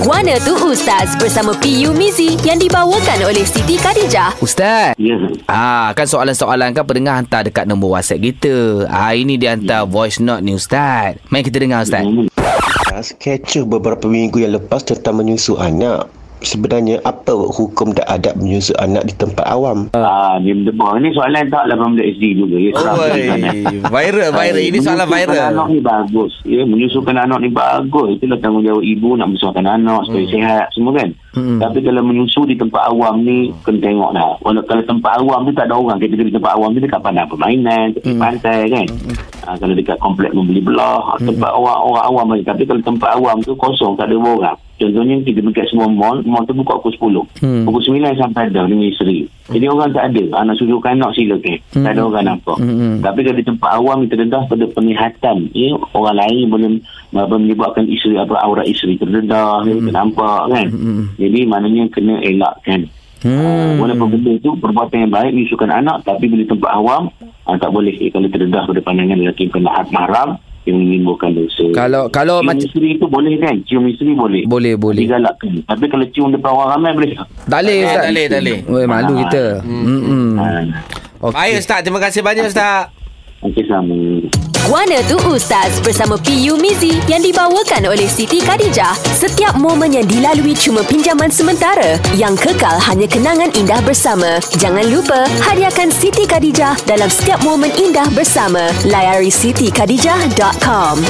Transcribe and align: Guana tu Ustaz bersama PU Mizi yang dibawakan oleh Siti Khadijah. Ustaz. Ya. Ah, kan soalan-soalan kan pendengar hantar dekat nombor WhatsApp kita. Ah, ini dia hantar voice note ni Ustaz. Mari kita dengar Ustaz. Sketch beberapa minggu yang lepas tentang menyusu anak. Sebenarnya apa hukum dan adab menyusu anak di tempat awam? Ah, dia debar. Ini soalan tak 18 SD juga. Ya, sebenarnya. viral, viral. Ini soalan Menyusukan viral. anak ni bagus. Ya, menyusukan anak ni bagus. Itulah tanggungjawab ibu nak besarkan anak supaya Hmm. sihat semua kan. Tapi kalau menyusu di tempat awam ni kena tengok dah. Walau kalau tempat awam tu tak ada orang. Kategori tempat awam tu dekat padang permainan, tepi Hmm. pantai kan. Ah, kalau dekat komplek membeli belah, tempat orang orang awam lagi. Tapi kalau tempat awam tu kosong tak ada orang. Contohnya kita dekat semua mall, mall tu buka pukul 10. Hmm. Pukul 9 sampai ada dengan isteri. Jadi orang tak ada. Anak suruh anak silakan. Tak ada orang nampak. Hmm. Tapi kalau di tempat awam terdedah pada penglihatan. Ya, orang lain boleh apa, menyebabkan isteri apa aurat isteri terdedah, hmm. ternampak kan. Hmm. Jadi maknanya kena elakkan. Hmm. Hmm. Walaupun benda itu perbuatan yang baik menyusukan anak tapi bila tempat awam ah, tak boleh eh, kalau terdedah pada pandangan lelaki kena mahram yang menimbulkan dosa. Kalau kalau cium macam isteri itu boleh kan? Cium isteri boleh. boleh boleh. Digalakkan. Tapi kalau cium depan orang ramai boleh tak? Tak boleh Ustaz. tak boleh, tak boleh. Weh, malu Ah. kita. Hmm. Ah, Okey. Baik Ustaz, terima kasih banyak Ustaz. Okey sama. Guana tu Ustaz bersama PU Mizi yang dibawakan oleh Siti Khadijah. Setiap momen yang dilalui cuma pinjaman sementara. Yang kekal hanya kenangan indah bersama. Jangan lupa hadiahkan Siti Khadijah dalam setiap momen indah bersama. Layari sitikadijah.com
Guana 0.00 0.32
tu 0.40 0.56
Ustaz 0.64 1.12
bersama 1.20 1.52
PU 1.60 1.92
Mizi 1.92 2.32
yang 2.40 2.56
dibawakan 2.56 3.20
oleh 3.20 3.44
Siti 3.44 3.76
Khadijah. 3.76 4.32
Ustaz. 4.40 4.96
Ya. 4.96 5.20
Ah, 5.44 5.92
kan 5.92 6.08
soalan-soalan 6.08 6.72
kan 6.72 6.88
pendengar 6.88 7.20
hantar 7.20 7.44
dekat 7.44 7.68
nombor 7.68 8.00
WhatsApp 8.00 8.24
kita. 8.24 8.88
Ah, 8.88 9.12
ini 9.12 9.36
dia 9.36 9.52
hantar 9.52 9.84
voice 9.84 10.16
note 10.16 10.40
ni 10.40 10.56
Ustaz. 10.56 11.20
Mari 11.28 11.44
kita 11.44 11.60
dengar 11.60 11.84
Ustaz. 11.84 12.08
Sketch 13.12 13.60
beberapa 13.68 14.08
minggu 14.08 14.40
yang 14.40 14.56
lepas 14.56 14.88
tentang 14.88 15.20
menyusu 15.20 15.60
anak. 15.60 16.08
Sebenarnya 16.40 16.96
apa 17.02 17.30
hukum 17.32 17.92
dan 17.92 18.08
adab 18.08 18.34
menyusu 18.34 18.72
anak 18.76 19.04
di 19.04 19.14
tempat 19.14 19.44
awam? 19.44 19.92
Ah, 19.92 20.36
dia 20.36 20.56
debar. 20.56 20.96
Ini 20.96 21.12
soalan 21.12 21.44
tak 21.46 21.68
18 21.68 22.00
SD 22.10 22.24
juga. 22.34 22.56
Ya, 22.56 22.70
sebenarnya. 22.72 23.52
viral, 23.86 24.30
viral. 24.30 24.62
Ini 24.62 24.78
soalan 24.78 25.04
Menyusukan 25.04 25.28
viral. 25.28 25.50
anak 25.50 25.66
ni 25.68 25.80
bagus. 25.80 26.32
Ya, 26.42 26.62
menyusukan 26.62 27.16
anak 27.18 27.38
ni 27.38 27.48
bagus. 27.48 28.08
Itulah 28.16 28.38
tanggungjawab 28.38 28.80
ibu 28.82 29.08
nak 29.14 29.28
besarkan 29.30 29.66
anak 29.66 30.00
supaya 30.02 30.22
Hmm. 30.22 30.32
sihat 30.32 30.66
semua 30.72 30.92
kan. 30.94 31.10
Tapi 31.30 31.78
kalau 31.80 32.02
menyusu 32.02 32.40
di 32.42 32.56
tempat 32.56 32.82
awam 32.86 33.20
ni 33.20 33.52
kena 33.62 33.78
tengok 33.80 34.10
dah. 34.12 34.32
Walau 34.40 34.64
kalau 34.64 34.82
tempat 34.82 35.12
awam 35.16 35.44
tu 35.44 35.52
tak 35.52 35.66
ada 35.66 35.76
orang. 35.76 35.96
Kategori 35.96 36.32
tempat 36.32 36.52
awam 36.52 36.72
tu 36.72 36.80
dekat 36.80 37.00
padang 37.00 37.28
permainan, 37.28 37.92
tepi 37.92 38.10
Hmm. 38.10 38.18
pantai 38.18 38.60
kan. 38.66 38.86
Ah, 39.42 39.54
kalau 39.54 39.72
dekat 39.72 39.96
komplek 39.98 40.32
membeli 40.32 40.58
belah, 40.58 41.14
tempat 41.18 41.50
orang 41.50 41.78
orang 41.84 42.04
awam 42.06 42.26
lagi. 42.32 42.44
Tapi 42.44 42.62
kalau 42.64 42.80
tempat 42.80 43.10
awam 43.12 43.36
tu 43.40 43.52
kosong 43.54 43.94
tak 43.94 44.08
ada 44.08 44.16
orang. 44.16 44.58
Contohnya 44.80 45.20
kita 45.20 45.44
dekat 45.44 45.68
semua 45.68 45.92
mall, 45.92 46.24
mall 46.24 46.48
tu 46.48 46.56
buka 46.56 46.80
pukul 46.80 47.20
10. 47.36 47.44
Hmm. 47.44 47.68
Pukul 47.68 48.00
9 48.00 48.16
sampai 48.16 48.48
ada 48.48 48.64
dengan 48.64 48.88
isteri. 48.88 49.28
Jadi 49.52 49.68
orang 49.68 49.92
tak 49.92 50.08
ada. 50.08 50.40
Anak 50.40 50.56
suruh 50.56 50.80
anak 50.80 51.12
silakan. 51.12 51.60
Tak 51.68 51.92
ada 51.92 52.02
orang 52.08 52.24
nampak. 52.24 52.56
Hmm. 52.56 53.04
Tapi 53.04 53.20
kalau 53.20 53.36
di 53.36 53.44
tempat 53.44 53.70
awam 53.76 54.08
terdedah 54.08 54.42
pada 54.48 54.64
penglihatan. 54.72 55.52
Ya, 55.52 55.76
orang 55.92 56.16
lain 56.16 56.48
boleh 56.48 56.70
apa, 57.12 57.34
menyebabkan 57.36 57.84
isteri 57.92 58.16
apa 58.16 58.40
aurat 58.40 58.64
isteri 58.64 58.96
terdedah, 58.96 59.68
hmm. 59.68 59.92
ternampak 59.92 60.42
kan. 60.48 60.68
Hmm. 60.72 61.04
Jadi 61.20 61.40
maknanya 61.44 61.84
kena 61.92 62.16
elakkan. 62.24 62.88
Hmm. 63.20 63.36
Hmm. 63.36 63.84
Walaupun 63.84 64.16
benda 64.16 64.32
itu 64.32 64.48
perbuatan 64.56 64.96
yang 64.96 65.12
baik 65.12 65.36
menyusukan 65.36 65.68
anak 65.68 66.08
tapi 66.08 66.24
bila 66.24 66.40
tempat 66.48 66.72
awam 66.72 67.12
ah, 67.44 67.56
tak 67.60 67.68
boleh 67.68 67.92
eh, 68.00 68.08
kalau 68.08 68.32
terdedah 68.32 68.64
pada 68.64 68.80
pandangan 68.80 69.20
lelaki 69.20 69.44
kena 69.52 69.84
mahram 69.92 70.40
yang 70.68 70.76
menimbulkan 70.76 71.32
dosa. 71.32 71.64
Kalau 71.72 72.06
kalau 72.08 72.38
cium 72.38 72.48
macam 72.48 72.68
isteri 72.68 72.88
itu 72.94 73.06
boleh 73.08 73.34
kan? 73.40 73.56
Cium 73.64 73.84
isteri 73.88 74.12
boleh. 74.12 74.42
boleh 74.44 74.76
boleh. 74.76 75.00
Digalakkan. 75.00 75.52
Tapi 75.64 75.84
kalau 75.88 76.04
cium 76.12 76.28
depan 76.30 76.52
orang 76.52 76.68
ramai 76.76 76.90
boleh 76.92 77.10
tak? 77.16 77.26
Tak 77.48 77.60
boleh 77.60 77.78
Ustaz. 77.80 77.96
tak 77.96 78.04
boleh, 78.06 78.24
tak 78.26 78.40
boleh. 78.40 78.58
Weh, 78.68 78.86
malu 78.86 79.12
Ah. 79.12 79.18
kita. 79.24 79.44
Hmm. 79.64 80.34
Ah, 80.36 80.62
Okey. 81.22 81.34
Baik 81.34 81.54
Ustaz, 81.58 81.78
terima 81.80 82.00
kasih 82.00 82.20
banyak 82.20 82.44
Ustaz. 82.44 82.99
Okey 83.40 83.64
sama. 83.64 84.20
Guana 84.68 85.00
tu 85.08 85.16
Ustaz 85.32 85.80
bersama 85.80 86.20
PU 86.20 86.60
Mizi 86.60 87.00
yang 87.08 87.24
dibawakan 87.24 87.88
oleh 87.88 88.04
Siti 88.04 88.36
Khadijah. 88.36 88.92
Setiap 89.16 89.56
momen 89.56 89.96
yang 89.96 90.04
dilalui 90.04 90.52
cuma 90.52 90.84
pinjaman 90.84 91.32
sementara. 91.32 91.96
Yang 92.12 92.52
kekal 92.52 92.76
hanya 92.76 93.08
kenangan 93.08 93.48
indah 93.56 93.80
bersama. 93.80 94.44
Jangan 94.60 94.84
lupa 94.92 95.24
hadiahkan 95.48 95.88
Siti 95.88 96.28
Khadijah 96.28 96.84
dalam 96.84 97.08
setiap 97.08 97.40
momen 97.40 97.72
indah 97.80 98.12
bersama. 98.12 98.68
Layari 98.84 99.32
sitikadijah.com 99.32 101.00